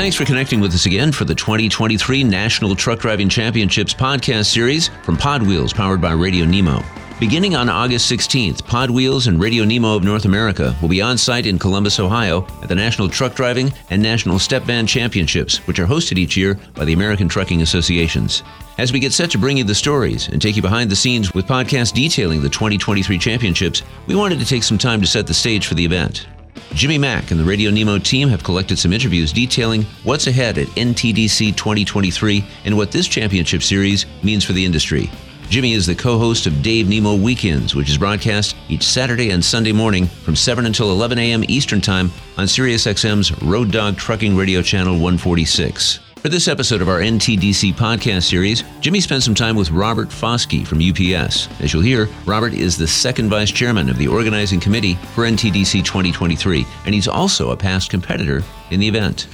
[0.00, 4.88] Thanks for connecting with us again for the 2023 National Truck Driving Championships podcast series
[5.02, 6.82] from Pod Wheels, powered by Radio Nemo.
[7.20, 11.18] Beginning on August 16th, Pod Wheels and Radio Nemo of North America will be on
[11.18, 15.78] site in Columbus, Ohio at the National Truck Driving and National Step Van Championships, which
[15.78, 18.42] are hosted each year by the American Trucking Associations.
[18.78, 21.34] As we get set to bring you the stories and take you behind the scenes
[21.34, 25.34] with podcasts detailing the 2023 championships, we wanted to take some time to set the
[25.34, 26.26] stage for the event.
[26.74, 30.68] Jimmy Mack and the Radio Nemo team have collected some interviews detailing what's ahead at
[30.68, 35.10] NTDC 2023 and what this championship series means for the industry.
[35.48, 39.44] Jimmy is the co host of Dave Nemo Weekends, which is broadcast each Saturday and
[39.44, 41.42] Sunday morning from 7 until 11 a.m.
[41.48, 46.09] Eastern Time on SiriusXM's Road Dog Trucking Radio Channel 146.
[46.20, 50.66] For this episode of our NTDC podcast series, Jimmy spent some time with Robert Foskey
[50.66, 51.48] from UPS.
[51.62, 55.82] As you'll hear, Robert is the second vice chairman of the organizing committee for NTDC
[55.82, 59.28] 2023, and he's also a past competitor in the event.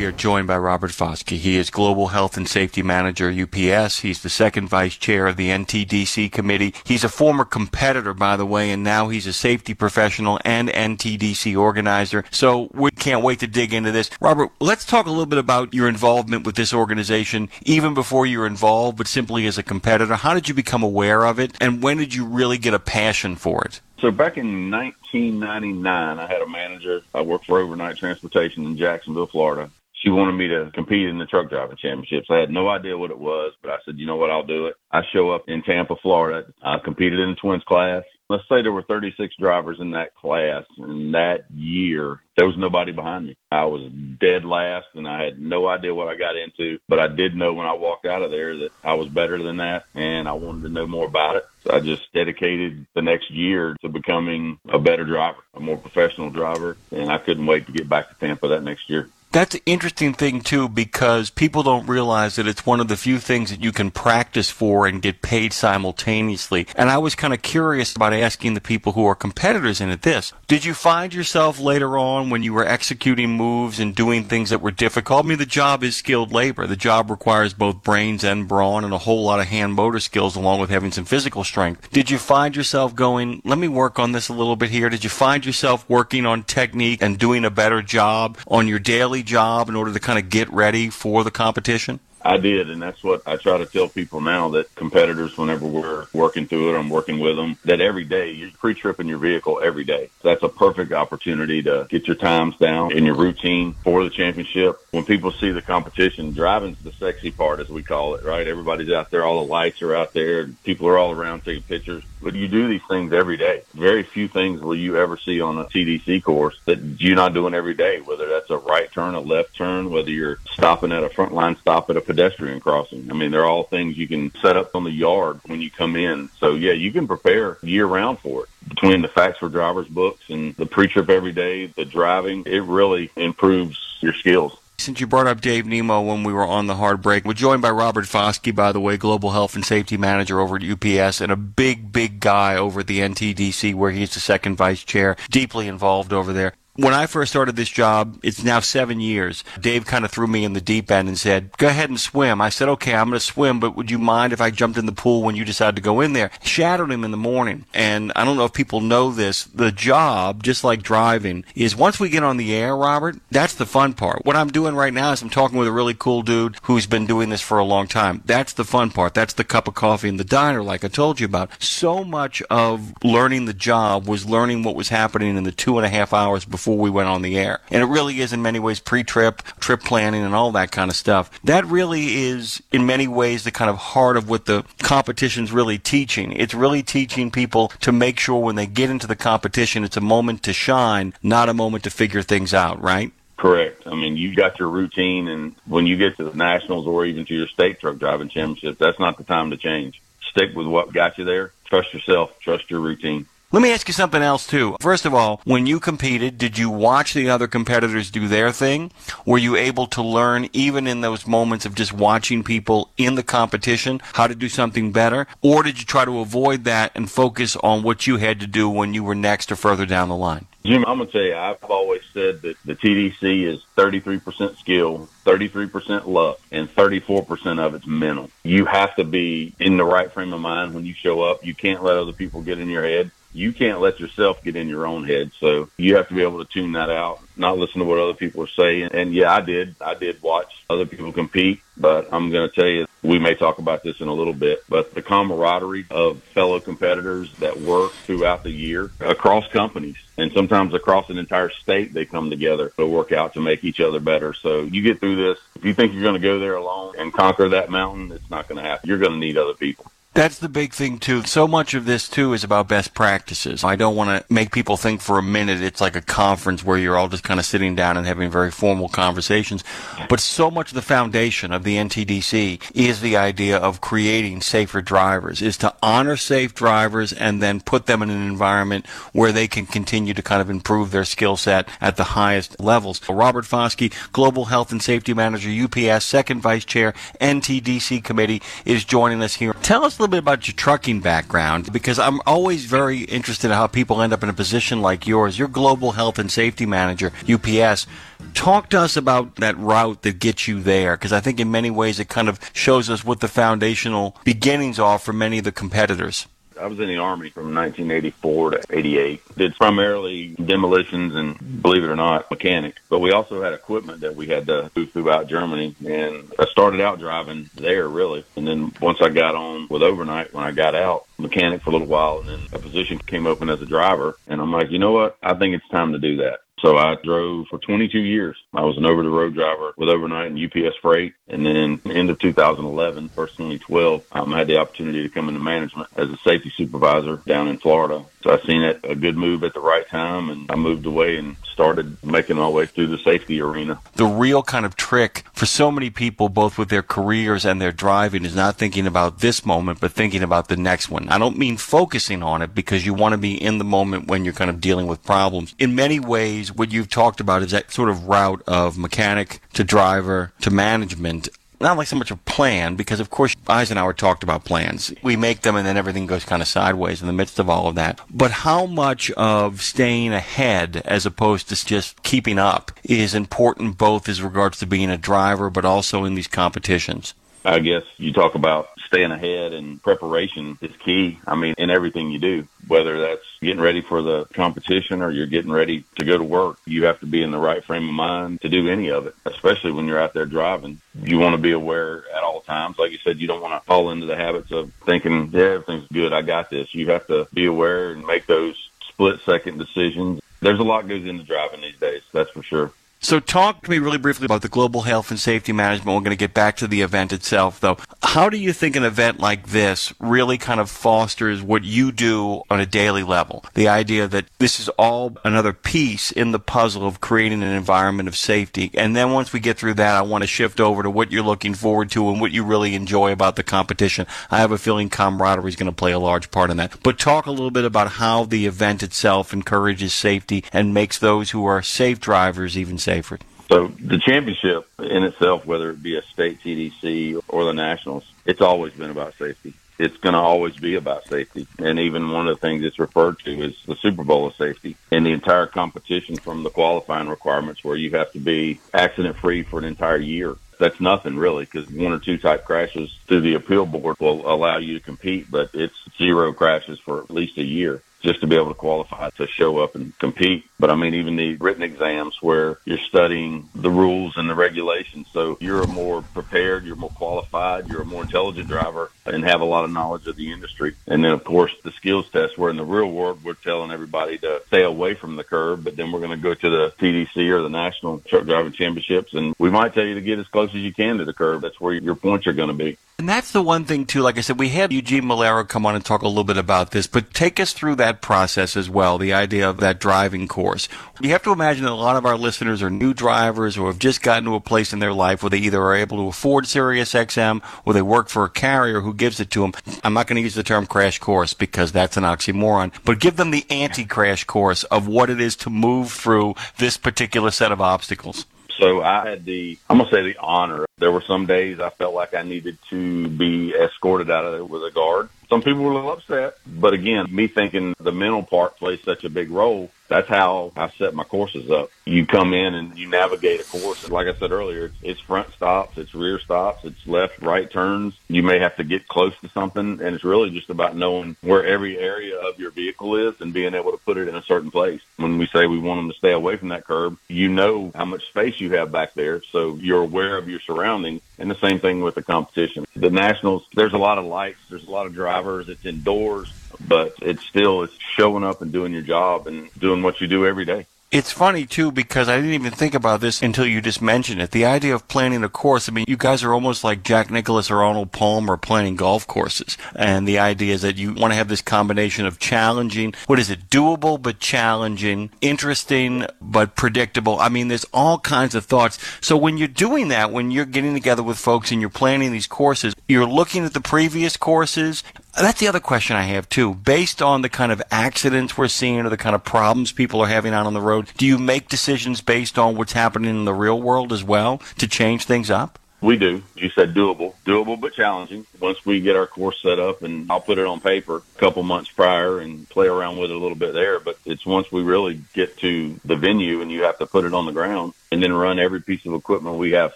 [0.00, 1.36] We are joined by Robert Foskey.
[1.36, 4.00] He is Global Health and Safety Manager UPS.
[4.00, 6.72] He's the second vice chair of the NTDC committee.
[6.84, 11.54] He's a former competitor, by the way, and now he's a safety professional and NTDC
[11.54, 12.24] organizer.
[12.30, 14.08] So we can't wait to dig into this.
[14.22, 18.38] Robert, let's talk a little bit about your involvement with this organization, even before you
[18.38, 20.14] were involved, but simply as a competitor.
[20.14, 23.36] How did you become aware of it, and when did you really get a passion
[23.36, 23.82] for it?
[23.98, 27.02] So back in 1999, I had a manager.
[27.14, 31.26] I worked for Overnite Transportation in Jacksonville, Florida she wanted me to compete in the
[31.26, 32.28] truck driving championships.
[32.30, 34.66] I had no idea what it was, but I said, you know what, I'll do
[34.66, 34.76] it.
[34.90, 36.50] I show up in Tampa, Florida.
[36.62, 38.04] I competed in the twins class.
[38.30, 40.64] Let's say there were 36 drivers in that class.
[40.78, 43.36] And that year, there was nobody behind me.
[43.50, 43.90] I was
[44.20, 47.52] dead last and I had no idea what I got into, but I did know
[47.52, 50.62] when I walked out of there that I was better than that and I wanted
[50.62, 51.46] to know more about it.
[51.64, 56.30] So I just dedicated the next year to becoming a better driver, a more professional
[56.30, 56.76] driver.
[56.92, 59.10] And I couldn't wait to get back to Tampa that next year.
[59.32, 63.20] That's an interesting thing too because people don't realize that it's one of the few
[63.20, 66.66] things that you can practice for and get paid simultaneously.
[66.74, 70.02] And I was kind of curious about asking the people who are competitors in it
[70.02, 70.32] this.
[70.48, 74.60] Did you find yourself later on when you were executing moves and doing things that
[74.60, 75.24] were difficult?
[75.24, 76.66] I mean, the job is skilled labor.
[76.66, 80.34] The job requires both brains and brawn and a whole lot of hand motor skills
[80.34, 81.88] along with having some physical strength.
[81.92, 84.88] Did you find yourself going, let me work on this a little bit here?
[84.88, 89.19] Did you find yourself working on technique and doing a better job on your daily
[89.22, 92.00] job in order to kind of get ready for the competition?
[92.22, 96.06] I did, and that's what I try to tell people now that competitors, whenever we're
[96.12, 99.84] working through it, I'm working with them, that every day you're pre-tripping your vehicle every
[99.84, 100.10] day.
[100.22, 104.80] That's a perfect opportunity to get your times down in your routine for the championship.
[104.90, 108.46] When people see the competition, driving's the sexy part, as we call it, right?
[108.46, 111.62] Everybody's out there, all the lights are out there, and people are all around taking
[111.62, 112.04] pictures.
[112.22, 113.62] But you do these things every day.
[113.72, 117.54] Very few things will you ever see on a TDC course that you're not doing
[117.54, 121.08] every day, whether that's a right turn, a left turn, whether you're stopping at a
[121.08, 123.08] front line stop at a pedestrian crossing.
[123.08, 125.94] I mean, they're all things you can set up on the yard when you come
[125.94, 126.28] in.
[126.38, 128.48] So yeah, you can prepare year round for it.
[128.68, 133.12] Between the facts for drivers books and the pre-trip every day, the driving, it really
[133.14, 134.58] improves your skills.
[134.78, 137.62] Since you brought up Dave Nemo when we were on the hard break, we're joined
[137.62, 141.30] by Robert Foskey, by the way, Global Health and Safety Manager over at UPS, and
[141.30, 145.68] a big, big guy over at the NTDC, where he's the second vice chair, deeply
[145.68, 149.44] involved over there when I first started this job, it's now seven years.
[149.60, 152.40] Dave kind of threw me in the deep end and said, go ahead and swim.
[152.40, 154.86] I said, okay, I'm going to swim, but would you mind if I jumped in
[154.86, 156.30] the pool when you decided to go in there?
[156.42, 157.66] Shadowed him in the morning.
[157.74, 159.44] And I don't know if people know this.
[159.44, 163.66] The job, just like driving, is once we get on the air, Robert, that's the
[163.66, 164.24] fun part.
[164.24, 167.06] What I'm doing right now is I'm talking with a really cool dude who's been
[167.06, 168.22] doing this for a long time.
[168.24, 169.12] That's the fun part.
[169.12, 171.50] That's the cup of coffee in the diner, like I told you about.
[171.62, 175.84] So much of learning the job was learning what was happening in the two and
[175.84, 177.60] a half hours before before we went on the air.
[177.70, 180.96] And it really is in many ways pre-trip, trip planning and all that kind of
[180.96, 181.30] stuff.
[181.42, 185.78] That really is in many ways the kind of heart of what the competition's really
[185.78, 186.32] teaching.
[186.32, 190.00] It's really teaching people to make sure when they get into the competition, it's a
[190.00, 193.12] moment to shine, not a moment to figure things out, right?
[193.36, 193.86] Correct.
[193.86, 197.24] I mean, you got your routine, and when you get to the nationals or even
[197.24, 200.00] to your state truck driving championships, that's not the time to change.
[200.22, 201.52] Stick with what got you there.
[201.64, 202.38] Trust yourself.
[202.38, 203.26] Trust your routine.
[203.52, 204.76] Let me ask you something else too.
[204.80, 208.92] First of all, when you competed, did you watch the other competitors do their thing?
[209.26, 213.24] Were you able to learn even in those moments of just watching people in the
[213.24, 215.26] competition how to do something better?
[215.42, 218.70] Or did you try to avoid that and focus on what you had to do
[218.70, 220.46] when you were next or further down the line?
[220.64, 226.06] Jim, I'm gonna tell you, I've always said that the TDC is 33% skill, 33%
[226.06, 228.30] luck, and 34% of it's mental.
[228.44, 231.44] You have to be in the right frame of mind when you show up.
[231.44, 233.10] You can't let other people get in your head.
[233.32, 235.30] You can't let yourself get in your own head.
[235.38, 238.14] So you have to be able to tune that out, not listen to what other
[238.14, 238.90] people are saying.
[238.92, 239.76] And yeah, I did.
[239.80, 243.58] I did watch other people compete, but I'm going to tell you, we may talk
[243.58, 248.42] about this in a little bit, but the camaraderie of fellow competitors that work throughout
[248.42, 253.12] the year across companies and sometimes across an entire state, they come together to work
[253.12, 254.34] out to make each other better.
[254.34, 255.38] So you get through this.
[255.56, 258.48] If you think you're going to go there alone and conquer that mountain, it's not
[258.48, 258.88] going to happen.
[258.88, 259.90] You're going to need other people.
[260.12, 261.22] That's the big thing too.
[261.22, 263.62] So much of this too is about best practices.
[263.62, 266.76] I don't want to make people think for a minute it's like a conference where
[266.76, 269.62] you're all just kind of sitting down and having very formal conversations.
[270.08, 274.82] But so much of the foundation of the NTDC is the idea of creating safer
[274.82, 279.46] drivers, is to honor safe drivers and then put them in an environment where they
[279.46, 283.00] can continue to kind of improve their skill set at the highest levels.
[283.08, 289.22] Robert Foskey, Global Health and Safety Manager, UPS, Second Vice Chair, NTDC Committee, is joining
[289.22, 289.52] us here.
[289.62, 293.52] Tell us a little bit about your trucking background because I'm always very interested in
[293.52, 295.38] how people end up in a position like yours.
[295.38, 297.86] You're Global Health and Safety Manager, UPS.
[298.32, 301.70] Talk to us about that route that gets you there because I think in many
[301.70, 305.52] ways it kind of shows us what the foundational beginnings are for many of the
[305.52, 306.26] competitors.
[306.60, 309.36] I was in the Army from 1984 to 88.
[309.36, 312.76] Did primarily demolitions and, believe it or not, mechanic.
[312.88, 315.74] But we also had equipment that we had to move throughout Germany.
[315.86, 318.24] And I started out driving there, really.
[318.36, 321.72] And then once I got on with Overnite, when I got out, mechanic for a
[321.72, 324.16] little while, and then a position came open as a driver.
[324.26, 325.16] And I'm like, you know what?
[325.22, 326.40] I think it's time to do that.
[326.60, 328.36] So I drove for 22 years.
[328.52, 331.14] I was an over the road driver with Overnite and UPS freight.
[331.28, 335.40] And then end of 2011, first 2012, um, I had the opportunity to come into
[335.40, 338.04] management as a safety supervisor down in Florida.
[338.22, 341.16] So I seen it a good move at the right time and I moved away
[341.16, 343.80] and started making my way through the safety arena.
[343.94, 347.72] The real kind of trick for so many people, both with their careers and their
[347.72, 351.08] driving, is not thinking about this moment, but thinking about the next one.
[351.08, 354.24] I don't mean focusing on it because you want to be in the moment when
[354.24, 355.54] you're kind of dealing with problems.
[355.58, 359.64] In many ways, what you've talked about is that sort of route of mechanic to
[359.64, 361.28] driver to management
[361.60, 364.92] not like so much a plan, because of course Eisenhower talked about plans.
[365.02, 367.68] We make them and then everything goes kind of sideways in the midst of all
[367.68, 368.00] of that.
[368.10, 374.08] But how much of staying ahead as opposed to just keeping up is important both
[374.08, 377.14] as regards to being a driver, but also in these competitions?
[377.44, 381.18] I guess you talk about staying ahead and preparation is key.
[381.26, 385.26] I mean, in everything you do, whether that's getting ready for the competition or you're
[385.26, 387.94] getting ready to go to work, you have to be in the right frame of
[387.94, 390.80] mind to do any of it, especially when you're out there driving.
[391.02, 392.78] You want to be aware at all times.
[392.78, 395.88] Like you said, you don't want to fall into the habits of thinking, yeah, everything's
[395.88, 396.12] good.
[396.12, 396.74] I got this.
[396.74, 400.20] You have to be aware and make those split second decisions.
[400.40, 402.02] There's a lot goes into driving these days.
[402.12, 402.72] That's for sure.
[403.02, 405.96] So, talk to me really briefly about the global health and safety management.
[405.96, 407.78] We're going to get back to the event itself, though.
[408.02, 412.42] How do you think an event like this really kind of fosters what you do
[412.50, 413.42] on a daily level?
[413.54, 418.06] The idea that this is all another piece in the puzzle of creating an environment
[418.06, 418.70] of safety.
[418.74, 421.22] And then once we get through that, I want to shift over to what you're
[421.22, 424.06] looking forward to and what you really enjoy about the competition.
[424.30, 426.82] I have a feeling camaraderie is going to play a large part in that.
[426.82, 431.30] But talk a little bit about how the event itself encourages safety and makes those
[431.30, 433.18] who are safe drivers even safer safer?
[433.48, 438.40] So the championship in itself, whether it be a state TDC or the nationals, it's
[438.40, 439.54] always been about safety.
[439.78, 441.46] It's going to always be about safety.
[441.58, 444.76] And even one of the things it's referred to is the Super Bowl of safety.
[444.92, 449.42] And the entire competition from the qualifying requirements where you have to be accident free
[449.42, 450.36] for an entire year.
[450.58, 454.58] That's nothing really because one or two type crashes through the appeal board will allow
[454.58, 458.36] you to compete, but it's zero crashes for at least a year just to be
[458.36, 460.44] able to qualify to show up and compete.
[460.58, 465.08] But I mean, even the written exams where you're studying the rules and the regulations.
[465.12, 469.44] So you're more prepared, you're more qualified, you're a more intelligent driver and have a
[469.44, 470.74] lot of knowledge of the industry.
[470.86, 474.18] And then of course the skills test where in the real world, we're telling everybody
[474.18, 477.30] to stay away from the curb, but then we're going to go to the TDC
[477.30, 479.14] or the national truck driving championships.
[479.14, 481.42] And we might tell you to get as close as you can to the curb.
[481.42, 482.78] That's where your points are going to be.
[483.00, 484.02] And that's the one thing too.
[484.02, 486.72] Like I said, we had Eugene Malero come on and talk a little bit about
[486.72, 488.98] this, but take us through that process as well.
[488.98, 490.68] The idea of that driving course.
[491.00, 493.78] You have to imagine that a lot of our listeners are new drivers or have
[493.78, 496.46] just gotten to a place in their life where they either are able to afford
[496.46, 499.54] Sirius XM or they work for a carrier who gives it to them.
[499.82, 503.16] I'm not going to use the term crash course because that's an oxymoron, but give
[503.16, 507.62] them the anti-crash course of what it is to move through this particular set of
[507.62, 508.26] obstacles.
[508.60, 510.66] So I had the, I'm going to say the honor.
[510.76, 514.44] There were some days I felt like I needed to be escorted out of there
[514.44, 515.08] with a guard.
[515.30, 519.04] Some people were a little upset, but again, me thinking the mental part plays such
[519.04, 519.70] a big role.
[519.90, 521.70] That's how I set my courses up.
[521.84, 523.90] You come in and you navigate a course.
[523.90, 527.94] Like I said earlier, it's front stops, it's rear stops, it's left, right turns.
[528.06, 531.44] You may have to get close to something, and it's really just about knowing where
[531.44, 534.52] every area of your vehicle is and being able to put it in a certain
[534.52, 534.80] place.
[534.96, 537.84] When we say we want them to stay away from that curb, you know how
[537.84, 541.02] much space you have back there, so you're aware of your surroundings.
[541.18, 542.64] And the same thing with the competition.
[542.76, 546.32] The nationals, there's a lot of lights, there's a lot of drivers, it's indoors
[546.66, 550.26] but it's still it's showing up and doing your job and doing what you do
[550.26, 550.66] every day.
[550.90, 554.32] It's funny too because I didn't even think about this until you just mentioned it.
[554.32, 555.68] The idea of planning a course.
[555.68, 559.56] I mean, you guys are almost like Jack Nicklaus or Arnold Palmer planning golf courses.
[559.76, 563.30] And the idea is that you want to have this combination of challenging, what is
[563.30, 567.20] it, doable but challenging, interesting but predictable.
[567.20, 568.80] I mean, there's all kinds of thoughts.
[569.00, 572.26] So when you're doing that, when you're getting together with folks and you're planning these
[572.26, 576.54] courses, you're looking at the previous courses that's the other question I have too.
[576.54, 580.08] Based on the kind of accidents we're seeing or the kind of problems people are
[580.08, 583.34] having out on the road, do you make decisions based on what's happening in the
[583.34, 585.58] real world as well to change things up?
[585.80, 586.22] We do.
[586.36, 588.26] You said doable, doable but challenging.
[588.38, 591.42] Once we get our course set up, and I'll put it on paper a couple
[591.42, 593.80] months prior and play around with it a little bit there.
[593.80, 597.14] But it's once we really get to the venue and you have to put it
[597.14, 599.74] on the ground and then run every piece of equipment we have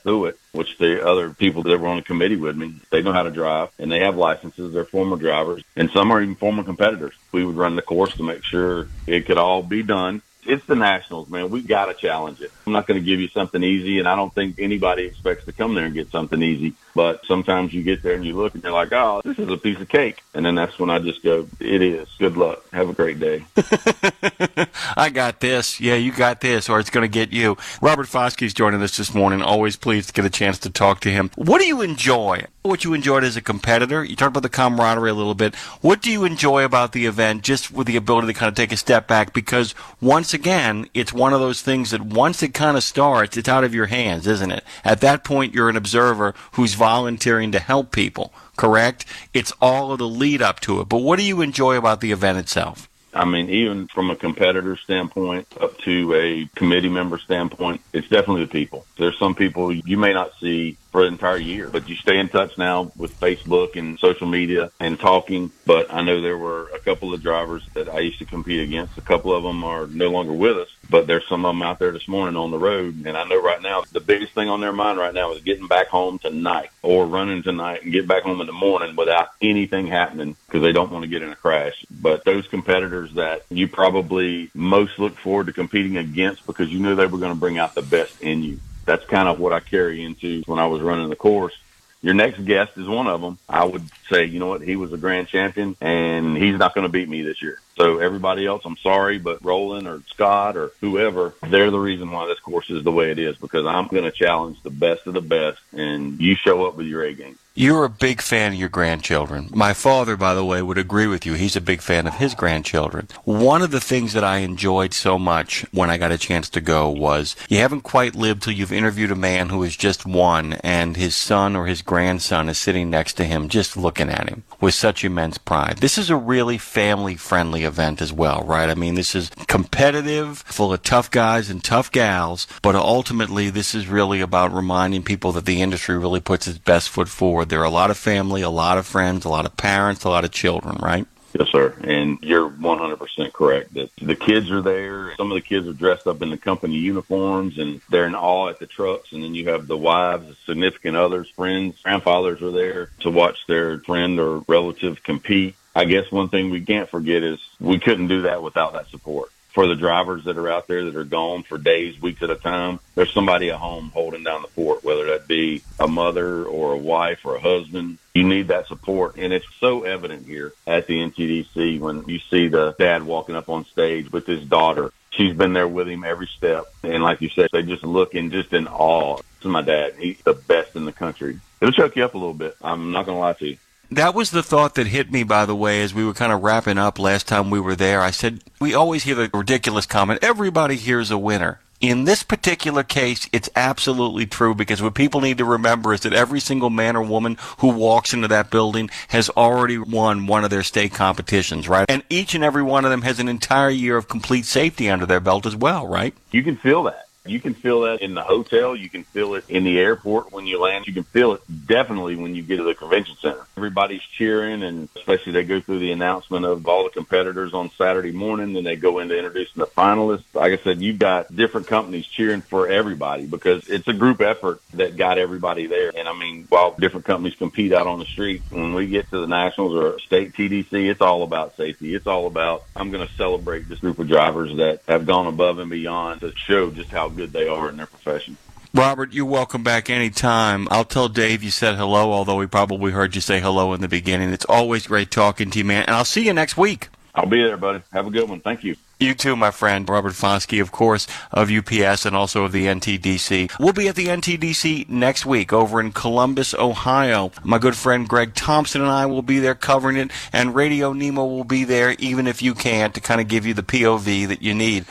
[0.00, 0.38] through it.
[0.52, 3.30] Which the other people that were on the committee with me, they know how to
[3.30, 4.72] drive and they have licenses.
[4.72, 7.14] They're former drivers, and some are even former competitors.
[7.32, 10.76] We would run the course to make sure it could all be done it's the
[10.76, 11.50] Nationals, man.
[11.50, 12.52] We got to challenge it.
[12.66, 15.52] I'm not going to give you something easy, and I don't think anybody expects to
[15.52, 16.74] come there and get something easy.
[16.94, 19.56] But sometimes you get there and you look and you're like, oh, this is a
[19.56, 20.22] piece of cake.
[20.32, 22.08] And then that's when I just go, it is.
[22.18, 22.64] Good luck.
[22.72, 23.44] Have a great day.
[24.96, 25.80] I got this.
[25.80, 27.56] Yeah, you got this, or it's going to get you.
[27.80, 29.42] Robert Foskey's joining us this morning.
[29.42, 31.30] Always pleased to get a chance to talk to him.
[31.34, 32.46] What do you enjoy?
[32.62, 34.02] What you enjoyed as a competitor?
[34.02, 35.54] You talked about the camaraderie a little bit.
[35.82, 38.72] What do you enjoy about the event, just with the ability to kind of take
[38.72, 39.34] a step back?
[39.34, 43.48] Because once again, it's one of those things that once it kind of starts, it's
[43.48, 44.64] out of your hands, isn't it?
[44.82, 49.06] At that point, you're an observer who's volunteering to help people, correct?
[49.32, 50.88] It's all of the lead up to it.
[50.88, 52.90] But what do you enjoy about the event itself?
[53.14, 58.44] I mean, even from a competitor standpoint up to a committee member standpoint, it's definitely
[58.44, 58.84] the people.
[58.98, 61.68] There's some people you may not see for an entire year.
[61.68, 65.50] But you stay in touch now with Facebook and social media and talking.
[65.66, 68.96] But I know there were a couple of drivers that I used to compete against.
[68.96, 71.80] A couple of them are no longer with us, but there's some of them out
[71.80, 73.06] there this morning on the road.
[73.06, 75.66] And I know right now the biggest thing on their mind right now is getting
[75.66, 79.88] back home tonight or running tonight and get back home in the morning without anything
[79.88, 81.84] happening because they don't want to get in a crash.
[81.90, 86.94] But those competitors that you probably most look forward to competing against because you knew
[86.94, 89.60] they were going to bring out the best in you that's kind of what I
[89.60, 91.56] carry into when I was running the course.
[92.02, 93.38] Your next guest is one of them.
[93.48, 96.86] I would say, you know what, he was a grand champion and he's not going
[96.86, 97.58] to beat me this year.
[97.76, 102.26] So everybody else, I'm sorry, but Roland or Scott or whoever, they're the reason why
[102.26, 105.14] this course is the way it is because I'm going to challenge the best of
[105.14, 107.38] the best and you show up with your A game.
[107.56, 109.48] You're a big fan of your grandchildren.
[109.54, 111.34] My father, by the way, would agree with you.
[111.34, 113.06] He's a big fan of his grandchildren.
[113.22, 116.60] One of the things that I enjoyed so much when I got a chance to
[116.60, 120.54] go was you haven't quite lived till you've interviewed a man who is just one
[120.64, 124.42] and his son or his grandson is sitting next to him just looking at him
[124.60, 125.78] with such immense pride.
[125.78, 128.68] This is a really family friendly event as well, right?
[128.68, 133.74] I mean, this is competitive, full of tough guys and tough gals, but ultimately this
[133.74, 137.60] is really about reminding people that the industry really puts its best foot forward there
[137.60, 140.24] are a lot of family, a lot of friends, a lot of parents, a lot
[140.24, 141.06] of children, right?
[141.38, 141.74] Yes, sir.
[141.82, 145.14] And you're 100% correct that the kids are there.
[145.16, 148.48] Some of the kids are dressed up in the company uniforms and they're in awe
[148.48, 149.12] at the trucks.
[149.12, 153.46] And then you have the wives, the significant others, friends, grandfathers are there to watch
[153.48, 155.56] their friend or relative compete.
[155.74, 159.30] I guess one thing we can't forget is we couldn't do that without that support
[159.54, 162.34] for the drivers that are out there that are gone for days, weeks at a
[162.34, 166.72] time, there's somebody at home holding down the fort, whether that be a mother or
[166.72, 167.98] a wife or a husband.
[168.14, 169.14] You need that support.
[169.16, 173.48] And it's so evident here at the NTDC when you see the dad walking up
[173.48, 174.92] on stage with his daughter.
[175.10, 176.64] She's been there with him every step.
[176.82, 179.18] And like you said, they just look in just in awe.
[179.18, 179.94] This is my dad.
[179.96, 181.38] He's the best in the country.
[181.60, 182.56] It'll choke you up a little bit.
[182.60, 183.58] I'm not going to lie to you.
[183.90, 186.42] That was the thought that hit me, by the way, as we were kind of
[186.42, 188.00] wrapping up last time we were there.
[188.00, 191.60] I said, we always hear the ridiculous comment, everybody here's a winner.
[191.80, 196.14] In this particular case, it's absolutely true because what people need to remember is that
[196.14, 200.50] every single man or woman who walks into that building has already won one of
[200.50, 201.84] their state competitions, right?
[201.88, 205.04] And each and every one of them has an entire year of complete safety under
[205.04, 206.14] their belt as well, right?
[206.30, 208.76] You can feel that You can feel that in the hotel.
[208.76, 210.86] You can feel it in the airport when you land.
[210.86, 213.46] You can feel it definitely when you get to the convention center.
[213.56, 218.12] Everybody's cheering, and especially they go through the announcement of all the competitors on Saturday
[218.12, 218.52] morning.
[218.52, 220.24] Then they go into introducing the finalists.
[220.34, 224.60] Like I said, you've got different companies cheering for everybody because it's a group effort
[224.74, 225.92] that got everybody there.
[225.96, 229.20] And I mean, while different companies compete out on the street, when we get to
[229.20, 231.94] the nationals or state TDC, it's all about safety.
[231.94, 235.58] It's all about I'm going to celebrate this group of drivers that have gone above
[235.58, 238.36] and beyond to show just how good they are in their profession.
[238.74, 240.66] Robert, you're welcome back anytime.
[240.68, 243.88] I'll tell Dave you said hello, although he probably heard you say hello in the
[243.88, 244.32] beginning.
[244.32, 245.84] It's always great talking to you, man.
[245.84, 246.88] And I'll see you next week.
[247.14, 247.82] I'll be there, buddy.
[247.92, 248.40] Have a good one.
[248.40, 248.74] Thank you.
[248.98, 249.88] You too, my friend.
[249.88, 253.52] Robert Foskey, of course, of UPS and also of the NTDC.
[253.60, 257.30] We'll be at the NTDC next week over in Columbus, Ohio.
[257.44, 261.24] My good friend Greg Thompson and I will be there covering it, and Radio Nemo
[261.24, 264.42] will be there, even if you can't, to kind of give you the POV that
[264.42, 264.86] you need.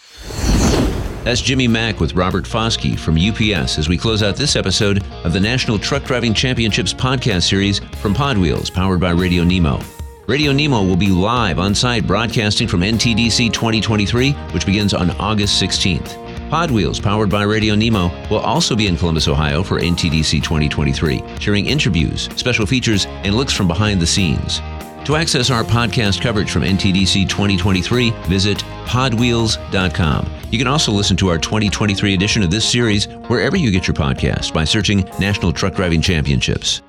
[1.24, 5.32] That's Jimmy Mack with Robert Foskey from UPS as we close out this episode of
[5.32, 9.80] the National Truck Driving Championships podcast series from Pod Wheels, powered by Radio Nemo.
[10.27, 15.63] Radio Nemo will be live on site broadcasting from NTDC 2023, which begins on August
[15.63, 16.20] 16th.
[16.50, 21.24] Pod Wheels, powered by Radio Nemo, will also be in Columbus, Ohio for NTDC 2023,
[21.39, 24.60] sharing interviews, special features, and looks from behind the scenes.
[25.06, 30.30] To access our podcast coverage from NTDC 2023, visit podwheels.com.
[30.50, 33.96] You can also listen to our 2023 edition of this series wherever you get your
[33.96, 36.82] podcast by searching National Truck Driving Championships.